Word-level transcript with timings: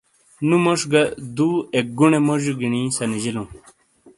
نو 0.47 0.55
موج 0.65 0.81
گا 0.91 1.01
دو 1.35 1.49
اک 1.75 1.87
گونے 1.97 2.19
موجی 2.27 2.51
گینی 2.59 2.81
سنیجیلوں 2.95 3.47